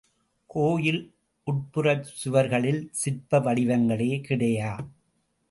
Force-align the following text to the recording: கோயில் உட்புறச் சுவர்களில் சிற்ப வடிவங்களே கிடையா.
கோயில் 0.49 1.01
உட்புறச் 1.47 2.09
சுவர்களில் 2.13 2.89
சிற்ப 2.91 3.39
வடிவங்களே 3.39 4.21
கிடையா. 4.21 4.73